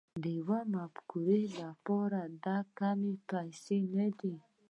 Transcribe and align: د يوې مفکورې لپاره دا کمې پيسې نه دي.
د 0.23 0.23
يوې 0.37 0.61
مفکورې 0.73 1.41
لپاره 1.61 2.19
دا 2.45 2.57
کمې 2.79 3.13
پيسې 3.29 3.77
نه 3.95 4.07
دي. 4.19 4.35